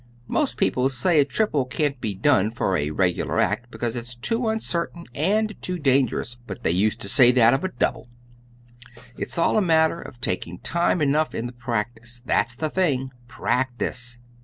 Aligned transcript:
Most 0.27 0.57
people 0.57 0.89
say 0.89 1.19
a 1.19 1.25
triple 1.25 1.63
can't 1.63 2.01
be 2.01 2.15
done 2.15 2.49
for 2.49 2.75
a 2.75 2.89
regular 2.89 3.39
act 3.39 3.69
because 3.69 3.95
it's 3.95 4.15
too 4.15 4.47
uncertain 4.47 5.05
and 5.13 5.53
too 5.61 5.77
dangerous. 5.77 6.37
But 6.47 6.63
they 6.63 6.71
used 6.71 6.99
to 7.01 7.07
say 7.07 7.31
that 7.33 7.53
of 7.53 7.63
a 7.63 7.67
double. 7.67 8.07
It's 9.15 9.37
all 9.37 9.57
a 9.59 9.61
matter 9.61 10.01
of 10.01 10.19
taking 10.19 10.57
time 10.57 11.03
enough 11.03 11.35
in 11.35 11.45
the 11.45 11.53
practice. 11.53 12.23
That's 12.25 12.55
the 12.55 12.71
thing, 12.71 13.11
practice. 13.27 14.17